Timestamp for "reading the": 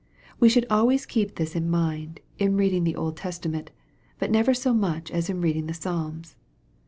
2.57-2.95, 5.41-5.75